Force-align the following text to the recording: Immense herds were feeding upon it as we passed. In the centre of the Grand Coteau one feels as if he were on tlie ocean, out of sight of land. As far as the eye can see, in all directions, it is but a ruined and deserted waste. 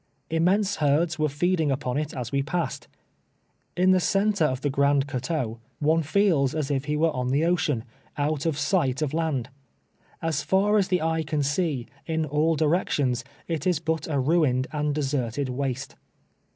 Immense 0.31 0.77
herds 0.77 1.19
were 1.19 1.29
feeding 1.29 1.69
upon 1.69 1.95
it 1.95 2.11
as 2.11 2.31
we 2.31 2.41
passed. 2.41 2.87
In 3.77 3.91
the 3.91 3.99
centre 3.99 4.45
of 4.45 4.61
the 4.61 4.69
Grand 4.71 5.05
Coteau 5.07 5.59
one 5.77 6.01
feels 6.01 6.55
as 6.55 6.71
if 6.71 6.85
he 6.85 6.97
were 6.97 7.11
on 7.15 7.29
tlie 7.29 7.45
ocean, 7.45 7.83
out 8.17 8.47
of 8.47 8.57
sight 8.57 9.03
of 9.03 9.13
land. 9.13 9.49
As 10.19 10.41
far 10.41 10.77
as 10.79 10.87
the 10.87 11.03
eye 11.03 11.21
can 11.21 11.43
see, 11.43 11.85
in 12.07 12.25
all 12.25 12.55
directions, 12.55 13.23
it 13.47 13.67
is 13.67 13.77
but 13.77 14.07
a 14.07 14.17
ruined 14.19 14.65
and 14.71 14.95
deserted 14.95 15.49
waste. 15.49 15.93